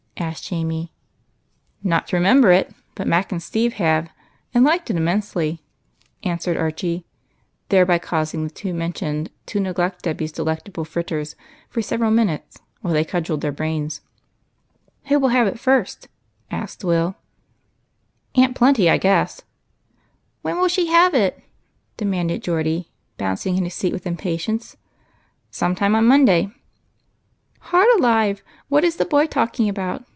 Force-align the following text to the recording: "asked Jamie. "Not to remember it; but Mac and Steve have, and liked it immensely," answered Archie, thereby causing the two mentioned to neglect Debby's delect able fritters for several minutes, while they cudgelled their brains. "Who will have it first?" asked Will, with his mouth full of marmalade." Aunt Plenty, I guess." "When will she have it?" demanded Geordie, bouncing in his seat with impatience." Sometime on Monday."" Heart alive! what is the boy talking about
"asked 0.31 0.47
Jamie. 0.49 0.93
"Not 1.81 2.05
to 2.07 2.15
remember 2.15 2.51
it; 2.51 2.71
but 2.93 3.07
Mac 3.07 3.31
and 3.31 3.41
Steve 3.41 3.73
have, 3.73 4.07
and 4.53 4.63
liked 4.63 4.91
it 4.91 4.95
immensely," 4.95 5.63
answered 6.23 6.57
Archie, 6.57 7.07
thereby 7.69 7.97
causing 7.97 8.43
the 8.43 8.51
two 8.53 8.71
mentioned 8.71 9.31
to 9.47 9.59
neglect 9.59 10.03
Debby's 10.03 10.31
delect 10.31 10.69
able 10.69 10.85
fritters 10.85 11.35
for 11.71 11.81
several 11.81 12.11
minutes, 12.11 12.59
while 12.81 12.93
they 12.93 13.03
cudgelled 13.03 13.41
their 13.41 13.51
brains. 13.51 14.01
"Who 15.05 15.17
will 15.19 15.29
have 15.29 15.47
it 15.47 15.59
first?" 15.59 16.07
asked 16.51 16.83
Will, 16.83 17.07
with 17.07 17.15
his 17.15 17.17
mouth 17.17 17.17
full 17.17 17.59
of 17.63 18.35
marmalade." 18.35 18.49
Aunt 18.49 18.55
Plenty, 18.77 18.89
I 18.91 18.97
guess." 18.99 19.41
"When 20.43 20.59
will 20.59 20.67
she 20.67 20.85
have 20.85 21.15
it?" 21.15 21.41
demanded 21.97 22.43
Geordie, 22.43 22.91
bouncing 23.17 23.57
in 23.57 23.63
his 23.63 23.73
seat 23.73 23.91
with 23.91 24.05
impatience." 24.05 24.77
Sometime 25.49 25.95
on 25.95 26.05
Monday."" 26.05 26.51
Heart 27.71 27.89
alive! 27.97 28.43
what 28.69 28.83
is 28.83 28.97
the 28.97 29.05
boy 29.05 29.25
talking 29.25 29.67
about 29.67 30.05